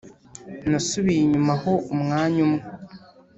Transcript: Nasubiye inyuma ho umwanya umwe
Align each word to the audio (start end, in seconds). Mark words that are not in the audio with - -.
Nasubiye 0.69 1.21
inyuma 1.25 1.53
ho 1.61 1.73
umwanya 1.93 2.39
umwe 2.47 2.63